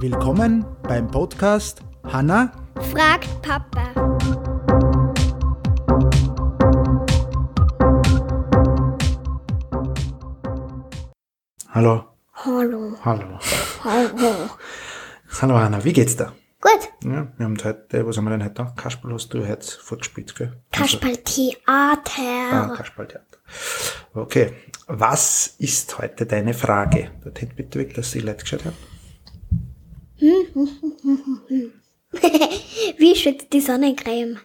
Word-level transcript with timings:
Willkommen 0.00 0.64
beim 0.82 1.06
Podcast 1.08 1.82
Hanna 2.04 2.52
fragt 2.90 3.28
Papa. 3.42 3.92
Hallo. 11.70 12.04
Hallo. 12.34 12.96
Hallo. 13.04 13.38
Hallo. 13.84 14.50
Hallo 15.40 15.58
Hanna, 15.58 15.84
wie 15.84 15.92
geht's 15.92 16.16
dir? 16.16 16.32
Gut. 16.62 16.88
Ja, 17.02 17.26
wir 17.36 17.44
haben 17.44 17.58
heute, 17.64 18.06
was 18.06 18.16
haben 18.16 18.24
wir 18.24 18.30
denn 18.30 18.44
heute 18.44 18.54
da? 18.54 18.72
Kasperl 18.76 19.12
hast 19.14 19.30
du 19.34 19.44
heute 19.44 19.66
vorgespielt, 19.66 20.32
gell? 20.36 20.52
Also, 20.70 20.96
ah, 20.96 21.96
Kasperltheater. 21.96 22.76
Kasperltheater. 22.76 23.38
Okay. 24.14 24.52
Was 24.86 25.56
ist 25.58 25.98
heute 25.98 26.24
deine 26.24 26.54
Frage? 26.54 27.10
Dorthin 27.24 27.50
bitte 27.56 27.80
weg, 27.80 27.94
dass 27.94 28.12
die 28.12 28.20
Leute 28.20 28.42
geschaut 28.42 28.64
haben. 28.64 28.76
Wie 32.98 33.16
schützt 33.16 33.52
die 33.52 33.60
Sonnencreme? 33.60 34.38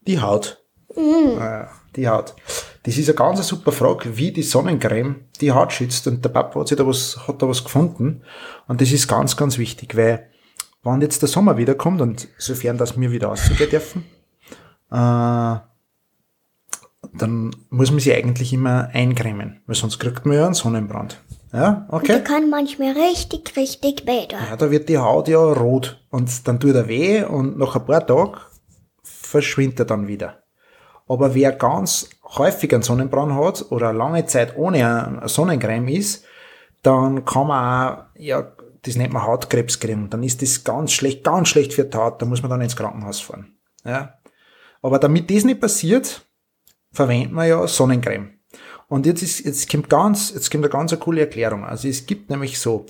Die 0.00 0.20
Haut. 0.20 0.60
Ah, 0.96 1.68
die 1.94 2.08
Haut. 2.08 2.34
Das 2.82 2.98
ist 2.98 3.08
eine 3.08 3.14
ganz 3.14 3.46
super 3.46 3.70
Frage, 3.70 4.16
wie 4.16 4.32
die 4.32 4.42
Sonnencreme 4.42 5.28
die 5.40 5.52
Haut 5.52 5.72
schützt. 5.72 6.08
Und 6.08 6.24
der 6.24 6.30
Papa 6.30 6.58
hat 6.58 6.66
sich 6.66 6.78
da 6.78 6.84
was, 6.84 7.28
hat 7.28 7.40
da 7.40 7.48
was 7.48 7.62
gefunden. 7.62 8.24
Und 8.66 8.80
das 8.80 8.90
ist 8.90 9.06
ganz, 9.06 9.36
ganz 9.36 9.56
wichtig, 9.58 9.96
weil, 9.96 10.28
wenn 10.82 11.00
jetzt 11.00 11.22
der 11.22 11.28
Sommer 11.28 11.56
wiederkommt 11.56 12.00
und 12.00 12.28
sofern 12.38 12.78
das 12.78 12.98
wir 12.98 13.10
wieder 13.10 13.28
rausgehen 13.28 13.70
dürfen, 13.70 14.04
äh, 14.90 15.56
dann 17.14 17.50
muss 17.70 17.90
man 17.90 18.00
sich 18.00 18.14
eigentlich 18.14 18.52
immer 18.52 18.88
eincremen, 18.92 19.62
weil 19.66 19.76
sonst 19.76 19.98
kriegt 19.98 20.26
man 20.26 20.36
ja 20.36 20.46
einen 20.46 20.54
Sonnenbrand. 20.54 21.20
Ja, 21.52 21.86
okay? 21.88 22.22
kann 22.22 22.50
manchmal 22.50 22.92
richtig, 22.92 23.56
richtig 23.56 24.06
weh 24.06 24.26
tun. 24.26 24.38
Ja, 24.50 24.56
da 24.56 24.70
wird 24.70 24.88
die 24.88 24.98
Haut 24.98 25.28
ja 25.28 25.38
rot 25.38 26.04
und 26.10 26.46
dann 26.46 26.60
tut 26.60 26.74
er 26.74 26.88
weh 26.88 27.22
und 27.22 27.58
nach 27.58 27.74
ein 27.74 27.86
paar 27.86 28.06
Tagen 28.06 28.32
verschwindet 29.02 29.80
er 29.80 29.86
dann 29.86 30.06
wieder. 30.06 30.42
Aber 31.08 31.34
wer 31.34 31.52
ganz 31.52 32.10
häufig 32.22 32.74
einen 32.74 32.82
Sonnenbrand 32.82 33.34
hat 33.34 33.64
oder 33.70 33.94
lange 33.94 34.26
Zeit 34.26 34.56
ohne 34.56 35.06
eine 35.06 35.28
Sonnencreme 35.28 35.88
ist, 35.88 36.24
dann 36.82 37.24
kann 37.24 37.46
man 37.46 37.98
auch, 37.98 38.04
ja, 38.16 38.52
das 38.82 38.96
nennt 38.96 39.12
man 39.12 39.24
Hautkrebs 39.24 39.80
kriegen. 39.80 40.08
Dann 40.10 40.22
ist 40.22 40.42
das 40.42 40.64
ganz 40.64 40.92
schlecht, 40.92 41.24
ganz 41.24 41.48
schlecht 41.48 41.72
für 41.72 41.84
die 41.84 41.96
Haut. 41.96 42.22
Da 42.22 42.26
muss 42.26 42.42
man 42.42 42.50
dann 42.50 42.60
ins 42.60 42.76
Krankenhaus 42.76 43.20
fahren. 43.20 43.56
Ja. 43.84 44.14
Aber 44.82 44.98
damit 44.98 45.30
das 45.30 45.44
nicht 45.44 45.60
passiert, 45.60 46.26
verwendet 46.92 47.32
man 47.32 47.48
ja 47.48 47.66
Sonnencreme. 47.66 48.38
Und 48.88 49.04
jetzt 49.06 49.22
ist, 49.22 49.40
jetzt 49.40 49.70
kommt 49.70 49.90
ganz, 49.90 50.32
jetzt 50.32 50.50
kommt 50.50 50.64
eine 50.64 50.72
ganz 50.72 50.92
eine 50.92 51.00
coole 51.00 51.20
Erklärung. 51.20 51.64
Also 51.64 51.88
es 51.88 52.06
gibt 52.06 52.30
nämlich 52.30 52.58
so, 52.58 52.86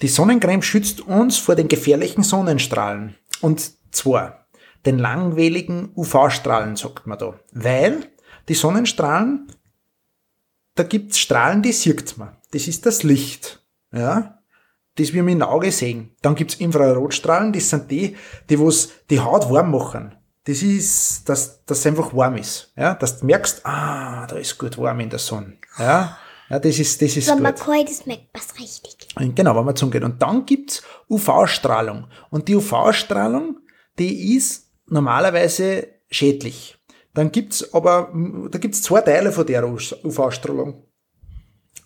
die 0.00 0.08
Sonnencreme 0.08 0.62
schützt 0.62 1.00
uns 1.00 1.38
vor 1.38 1.54
den 1.54 1.68
gefährlichen 1.68 2.22
Sonnenstrahlen. 2.22 3.16
Und 3.40 3.72
zwar 3.94 4.46
den 4.86 4.98
langwelligen 4.98 5.92
UV-Strahlen, 5.94 6.76
sagt 6.76 7.06
man 7.06 7.18
da. 7.18 7.38
Weil 7.52 8.10
die 8.48 8.54
Sonnenstrahlen, 8.54 9.48
da 10.74 10.82
gibt's 10.84 11.18
Strahlen, 11.18 11.62
die 11.62 11.72
sieht 11.72 12.16
man. 12.16 12.36
Das 12.52 12.68
ist 12.68 12.86
das 12.86 13.02
Licht. 13.02 13.62
Ja. 13.92 14.38
Das 14.96 15.12
wir 15.12 15.22
mit 15.22 15.34
dem 15.34 15.42
Auge 15.42 15.72
sehen. 15.72 16.14
Dann 16.20 16.34
gibt's 16.34 16.54
Infrarotstrahlen, 16.54 17.52
das 17.52 17.70
sind 17.70 17.90
die, 17.90 18.16
die 18.48 18.60
was 18.60 18.90
die 19.08 19.20
Haut 19.20 19.50
warm 19.50 19.70
machen. 19.70 20.14
Das 20.44 20.62
ist, 20.62 21.28
dass 21.28 21.64
das 21.64 21.86
einfach 21.86 22.14
warm 22.14 22.36
ist. 22.36 22.72
Ja, 22.76 22.94
dass 22.94 23.20
du 23.20 23.26
merkst, 23.26 23.64
ah, 23.64 24.26
da 24.26 24.36
ist 24.36 24.58
gut 24.58 24.76
warm 24.76 25.00
in 25.00 25.08
der 25.08 25.18
Sonne. 25.18 25.56
Ja, 25.78 26.18
ja 26.50 26.58
das 26.58 26.78
ist, 26.78 27.00
das 27.00 27.16
ist 27.16 27.28
Wenn 27.28 27.36
gut. 27.36 27.42
man 27.42 27.54
kalt 27.54 27.88
ist, 27.88 28.06
merkt 28.06 28.34
man 28.34 28.42
es 28.42 28.60
richtig. 28.60 29.08
Genau, 29.34 29.56
wenn 29.56 29.64
man 29.64 29.76
zugeht. 29.76 30.02
Und 30.02 30.20
dann 30.20 30.44
gibt's 30.44 30.82
UV-Strahlung. 31.08 32.08
Und 32.30 32.48
die 32.48 32.56
UV-Strahlung, 32.56 33.60
die 33.98 34.36
ist 34.36 34.72
normalerweise 34.86 35.88
schädlich. 36.10 36.76
Dann 37.14 37.30
gibt's 37.30 37.72
aber, 37.72 38.12
da 38.50 38.58
gibt's 38.58 38.82
zwei 38.82 39.00
Teile 39.00 39.32
von 39.32 39.46
der 39.46 39.64
UV-Strahlung. 39.66 40.84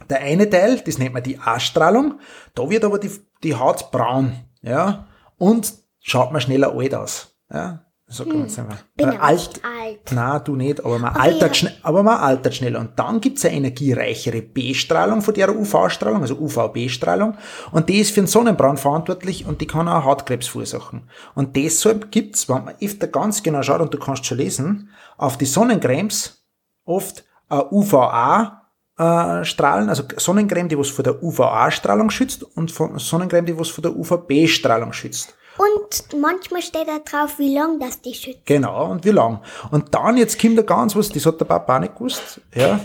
Der 0.08 0.20
eine 0.20 0.48
Teil, 0.48 0.80
das 0.80 0.98
nennt 0.98 1.14
man 1.14 1.22
die 1.22 1.38
A-Strahlung, 1.38 2.20
da 2.54 2.68
wird 2.68 2.84
aber 2.84 2.98
die, 2.98 3.10
die 3.42 3.54
Haut 3.54 3.90
braun, 3.90 4.36
ja, 4.62 5.06
und 5.38 5.72
schaut 6.00 6.32
man 6.32 6.40
schneller 6.40 6.74
alt 6.74 6.94
aus, 6.94 7.36
ja. 7.52 7.86
Sag 8.08 8.28
hm, 8.28 8.42
jetzt 8.42 8.56
einmal. 8.56 8.78
Bin 8.94 9.12
ja 9.12 9.18
alt, 9.18 9.60
alt. 9.64 10.12
na, 10.12 10.38
du 10.38 10.54
nicht, 10.54 10.84
aber 10.84 11.00
man 11.00 11.10
Aber 11.10 11.20
altert 11.20 11.48
ja. 11.48 11.54
schnell, 11.54 11.74
aber 11.82 12.04
man 12.04 12.18
altert 12.18 12.54
schneller. 12.54 12.78
Und 12.78 12.96
dann 12.96 13.20
gibt's 13.20 13.44
eine 13.44 13.56
energiereichere 13.56 14.42
B-Strahlung 14.42 15.22
von 15.22 15.34
der 15.34 15.56
UV-Strahlung, 15.56 16.20
also 16.20 16.36
UVB-Strahlung. 16.36 17.36
Und 17.72 17.88
die 17.88 17.98
ist 17.98 18.12
für 18.12 18.20
den 18.20 18.28
Sonnenbrand 18.28 18.78
verantwortlich 18.78 19.44
und 19.44 19.60
die 19.60 19.66
kann 19.66 19.88
auch 19.88 20.04
Hautkrebs 20.04 20.46
verursachen. 20.46 21.10
Und 21.34 21.56
deshalb 21.56 22.12
gibt's, 22.12 22.48
wenn 22.48 22.64
man 22.64 22.74
öfter 22.80 23.08
ganz 23.08 23.42
genau 23.42 23.64
schaut, 23.64 23.80
und 23.80 23.92
du 23.92 23.98
kannst 23.98 24.24
schon 24.24 24.38
lesen, 24.38 24.90
auf 25.16 25.36
die 25.36 25.46
Sonnencremes 25.46 26.46
oft 26.84 27.24
äh, 27.50 27.56
UVA 27.56 28.65
äh, 28.98 29.44
Strahlen, 29.44 29.88
also 29.88 30.04
Sonnencreme, 30.16 30.68
die 30.68 30.78
was 30.78 30.88
vor 30.88 31.02
der 31.02 31.22
UVA-Strahlung 31.22 32.10
schützt 32.10 32.42
und 32.56 32.70
von 32.70 32.98
Sonnencreme, 32.98 33.46
die 33.46 33.58
was 33.58 33.68
vor 33.68 33.82
der 33.82 33.96
UVB-Strahlung 33.96 34.92
schützt. 34.92 35.34
Und 35.58 36.20
manchmal 36.20 36.62
steht 36.62 36.86
da 36.86 36.98
drauf, 36.98 37.38
wie 37.38 37.54
lang 37.54 37.78
das 37.80 38.00
die 38.00 38.14
schützt. 38.14 38.44
Genau, 38.44 38.90
und 38.90 39.04
wie 39.04 39.10
lang. 39.10 39.40
Und 39.70 39.94
dann, 39.94 40.16
jetzt 40.16 40.40
kommt 40.40 40.58
da 40.58 40.62
ganz 40.62 40.94
was, 40.94 41.08
das 41.08 41.24
hat 41.24 41.40
der 41.40 41.46
Papa 41.46 41.78
nicht 41.78 41.94
gewusst, 41.94 42.40
ja, 42.54 42.80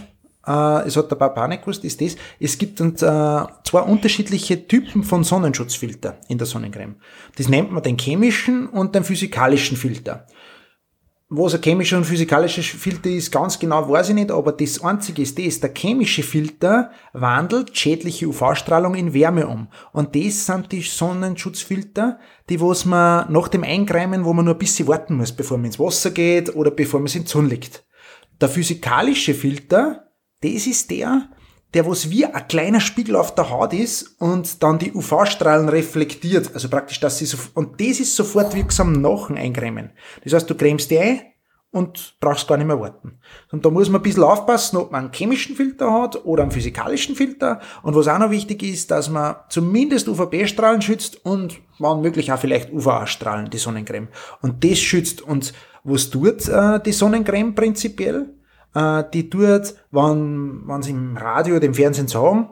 äh, 0.47 0.87
es 0.87 0.95
hat 0.95 1.11
der 1.11 1.17
Papa 1.17 1.47
nicht 1.47 1.61
gewusst, 1.61 1.83
ist 1.83 1.99
das, 2.01 2.15
es 2.39 2.57
gibt 2.57 2.79
dann, 2.79 2.95
äh, 2.95 3.47
zwei 3.63 3.81
unterschiedliche 3.81 4.67
Typen 4.67 5.03
von 5.03 5.23
Sonnenschutzfilter 5.23 6.17
in 6.29 6.37
der 6.37 6.47
Sonnencreme. 6.47 6.95
Das 7.37 7.49
nennt 7.49 7.71
man 7.71 7.83
den 7.83 7.97
chemischen 7.97 8.67
und 8.67 8.95
den 8.95 9.03
physikalischen 9.03 9.77
Filter. 9.77 10.25
Was 11.33 11.55
ein 11.55 11.61
chemischer 11.61 11.95
und 11.95 12.03
physikalischer 12.03 12.61
Filter 12.61 13.09
ist, 13.09 13.31
ganz 13.31 13.57
genau 13.57 13.89
weiß 13.89 14.09
ich 14.09 14.15
nicht, 14.15 14.31
aber 14.31 14.51
das 14.51 14.83
einzige 14.83 15.21
ist 15.21 15.39
das, 15.39 15.61
der 15.61 15.71
chemische 15.73 16.23
Filter 16.23 16.91
wandelt 17.13 17.77
schädliche 17.77 18.27
UV-Strahlung 18.27 18.95
in 18.95 19.13
Wärme 19.13 19.47
um. 19.47 19.69
Und 19.93 20.13
das 20.13 20.45
sind 20.45 20.73
die 20.73 20.81
Sonnenschutzfilter, 20.81 22.19
die 22.49 22.59
was 22.59 22.83
man 22.83 23.31
nach 23.31 23.47
dem 23.47 23.63
Eincremen, 23.63 24.25
wo 24.25 24.33
man 24.33 24.43
nur 24.43 24.55
ein 24.55 24.59
bisschen 24.59 24.89
warten 24.89 25.15
muss, 25.15 25.31
bevor 25.31 25.57
man 25.57 25.67
ins 25.67 25.79
Wasser 25.79 26.11
geht 26.11 26.53
oder 26.53 26.69
bevor 26.69 26.99
man 26.99 27.07
es 27.07 27.15
in 27.15 27.23
die 27.23 27.29
Sonne 27.29 27.47
legt. 27.47 27.85
Der 28.41 28.49
physikalische 28.49 29.33
Filter, 29.33 30.11
das 30.41 30.67
ist 30.67 30.91
der, 30.91 31.29
der 31.73 31.87
was 31.87 32.09
wie 32.09 32.25
ein 32.25 32.47
kleiner 32.47 32.81
Spiegel 32.81 33.15
auf 33.15 33.33
der 33.35 33.49
Haut 33.49 33.73
ist 33.73 34.15
und 34.19 34.61
dann 34.61 34.79
die 34.79 34.93
UV-Strahlen 34.93 35.69
reflektiert. 35.69 36.51
Also 36.53 36.69
praktisch, 36.69 36.99
dass 36.99 37.17
sie 37.17 37.25
so, 37.25 37.37
und 37.53 37.79
das 37.79 37.99
ist 37.99 38.15
sofort 38.15 38.55
wirksam 38.55 39.01
nach 39.01 39.27
dem 39.27 39.37
Eincremen. 39.37 39.91
Das 40.23 40.33
heißt, 40.33 40.49
du 40.49 40.55
cremst 40.55 40.91
die 40.91 40.99
ein 40.99 41.21
und 41.71 42.17
brauchst 42.19 42.47
gar 42.47 42.57
nicht 42.57 42.67
mehr 42.67 42.79
warten. 42.79 43.19
Und 43.51 43.65
da 43.65 43.69
muss 43.69 43.89
man 43.89 44.01
ein 44.01 44.03
bisschen 44.03 44.23
aufpassen, 44.23 44.77
ob 44.77 44.91
man 44.91 45.05
einen 45.05 45.13
chemischen 45.13 45.55
Filter 45.55 45.91
hat 45.91 46.25
oder 46.25 46.43
einen 46.43 46.51
physikalischen 46.51 47.15
Filter. 47.15 47.61
Und 47.81 47.95
was 47.95 48.09
auch 48.09 48.19
noch 48.19 48.31
wichtig 48.31 48.61
ist, 48.63 48.91
dass 48.91 49.09
man 49.09 49.35
zumindest 49.49 50.09
UVB-Strahlen 50.09 50.81
schützt 50.81 51.25
und 51.25 51.59
wann 51.79 52.01
möglich 52.01 52.31
auch 52.33 52.39
vielleicht 52.39 52.73
UVA-Strahlen, 52.73 53.49
die 53.49 53.57
Sonnencreme. 53.57 54.09
Und 54.41 54.65
das 54.65 54.79
schützt. 54.79 55.21
Und 55.21 55.53
was 55.85 56.09
tut 56.09 56.47
äh, 56.49 56.81
die 56.81 56.91
Sonnencreme 56.91 57.55
prinzipiell? 57.55 58.35
Äh, 58.73 59.03
die 59.13 59.29
tut, 59.29 59.75
wenn, 59.91 60.63
wenn 60.65 60.81
sie 60.81 60.91
im 60.91 61.17
Radio 61.17 61.57
oder 61.57 61.65
im 61.65 61.73
Fernsehen 61.73 62.07
sagen, 62.07 62.49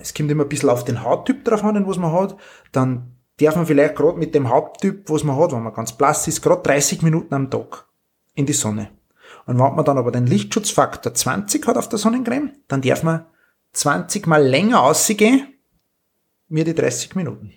es 0.00 0.14
kommt 0.14 0.30
immer 0.30 0.44
ein 0.44 0.48
bisschen 0.48 0.70
auf 0.70 0.84
den 0.84 1.02
Hauttyp 1.02 1.44
drauf 1.44 1.64
an, 1.64 1.74
den 1.74 1.86
was 1.86 1.98
man 1.98 2.12
hat, 2.12 2.36
dann 2.72 3.16
darf 3.40 3.56
man 3.56 3.66
vielleicht 3.66 3.96
gerade 3.96 4.18
mit 4.18 4.34
dem 4.34 4.48
Hauttyp, 4.50 5.08
was 5.10 5.24
man 5.24 5.36
hat, 5.36 5.52
wenn 5.52 5.62
man 5.62 5.74
ganz 5.74 5.92
blass 5.92 6.26
ist, 6.28 6.42
gerade 6.42 6.62
30 6.62 7.02
Minuten 7.02 7.34
am 7.34 7.50
Tag 7.50 7.86
in 8.34 8.46
die 8.46 8.52
Sonne. 8.52 8.90
Und 9.46 9.58
wenn 9.58 9.74
man 9.74 9.84
dann 9.84 9.98
aber 9.98 10.10
den 10.10 10.26
Lichtschutzfaktor 10.26 11.14
20 11.14 11.66
hat 11.66 11.76
auf 11.76 11.88
der 11.88 11.98
Sonnencreme, 11.98 12.52
dann 12.68 12.82
darf 12.82 13.02
man 13.02 13.26
20 13.72 14.26
mal 14.26 14.42
länger 14.42 14.82
ausgehen, 14.82 15.54
wie 16.48 16.64
die 16.64 16.74
30 16.74 17.14
Minuten. 17.14 17.52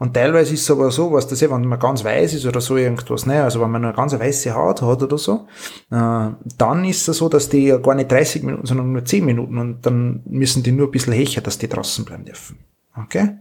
Und 0.00 0.14
teilweise 0.14 0.54
ist 0.54 0.62
es 0.62 0.70
aber 0.70 0.90
so, 0.90 1.12
was 1.12 1.28
das 1.28 1.42
eh, 1.42 1.50
wenn 1.50 1.66
man 1.66 1.78
ganz 1.78 2.02
weiß 2.02 2.32
ist 2.32 2.46
oder 2.46 2.62
so 2.62 2.78
irgendwas, 2.78 3.26
ne, 3.26 3.44
also 3.44 3.60
wenn 3.60 3.70
man 3.70 3.84
eine 3.84 3.92
ganz 3.92 4.18
weiße 4.18 4.54
Haut 4.54 4.80
hat 4.80 5.02
oder 5.02 5.18
so, 5.18 5.46
äh, 5.90 6.30
dann 6.56 6.84
ist 6.86 7.06
es 7.06 7.18
so, 7.18 7.28
dass 7.28 7.50
die 7.50 7.66
ja 7.66 7.76
gar 7.76 7.94
nicht 7.94 8.10
30 8.10 8.42
Minuten, 8.42 8.66
sondern 8.66 8.92
nur 8.92 9.04
10 9.04 9.22
Minuten 9.26 9.58
und 9.58 9.84
dann 9.84 10.22
müssen 10.24 10.62
die 10.62 10.72
nur 10.72 10.88
ein 10.88 10.90
bisschen 10.90 11.12
hecher, 11.12 11.42
dass 11.42 11.58
die 11.58 11.68
draußen 11.68 12.06
bleiben 12.06 12.24
dürfen. 12.24 12.58
Okay? 12.96 13.40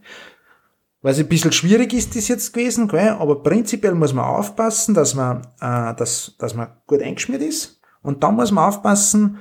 Es 1.02 1.18
ein 1.18 1.30
bisschen 1.30 1.54
schwierig 1.54 1.94
ist, 1.94 2.18
das 2.18 2.28
jetzt 2.28 2.52
gewesen, 2.52 2.90
gell? 2.90 3.16
aber 3.18 3.42
prinzipiell 3.42 3.96
muss 3.96 4.14
man 4.14 4.26
aufpassen, 4.26 4.94
dass 4.94 5.16
man, 5.16 5.48
äh, 5.62 5.96
dass, 5.96 6.36
dass 6.40 6.56
man 6.56 6.74
gut 6.88 7.02
eingeschmiert 7.02 7.42
ist. 7.42 7.80
Und 8.02 8.22
dann 8.22 8.36
muss 8.36 8.52
man 8.52 8.66
aufpassen, 8.66 9.38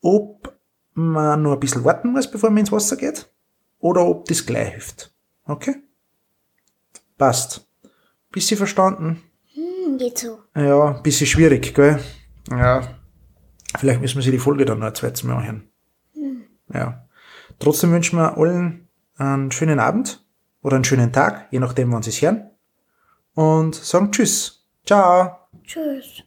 ob 0.00 0.54
man 0.94 1.42
nur 1.42 1.52
ein 1.52 1.60
bisschen 1.60 1.84
warten 1.84 2.12
muss, 2.12 2.30
bevor 2.30 2.48
man 2.48 2.60
ins 2.60 2.72
Wasser 2.72 2.96
geht, 2.96 3.30
oder 3.78 4.06
ob 4.06 4.24
das 4.24 4.46
gleich 4.46 4.70
hilft. 4.70 5.14
Okay? 5.44 5.83
Passt. 7.16 7.66
Bisschen 8.30 8.56
verstanden? 8.56 9.22
Hm, 9.54 9.98
geht 9.98 10.18
so. 10.18 10.40
Ja, 10.56 10.92
bisschen 10.92 11.26
schwierig, 11.26 11.74
gell? 11.74 12.00
Ja. 12.50 12.82
Vielleicht 13.78 14.00
müssen 14.00 14.16
wir 14.16 14.22
sich 14.22 14.32
die 14.32 14.38
Folge 14.38 14.64
dann 14.64 14.80
noch 14.80 14.86
ein 14.86 14.94
zweites 14.94 15.22
Mal 15.22 15.36
anhören. 15.36 15.68
Ja. 16.72 17.06
Trotzdem 17.58 17.92
wünschen 17.92 18.18
wir 18.18 18.36
allen 18.36 18.88
einen 19.16 19.52
schönen 19.52 19.78
Abend 19.78 20.24
oder 20.62 20.76
einen 20.76 20.84
schönen 20.84 21.12
Tag, 21.12 21.48
je 21.50 21.60
nachdem, 21.60 21.92
wann 21.92 22.02
sie 22.02 22.10
es 22.10 22.20
hören. 22.20 22.50
Und 23.34 23.74
sagen 23.74 24.10
Tschüss. 24.10 24.66
Ciao. 24.84 25.38
Tschüss. 25.62 26.24